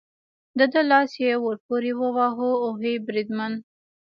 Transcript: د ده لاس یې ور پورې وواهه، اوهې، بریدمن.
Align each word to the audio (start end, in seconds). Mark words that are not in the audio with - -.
د 0.57 0.59
ده 0.71 0.81
لاس 0.91 1.11
یې 1.23 1.33
ور 1.43 1.57
پورې 1.67 1.91
وواهه، 2.01 2.51
اوهې، 2.65 2.93
بریدمن. 3.07 3.53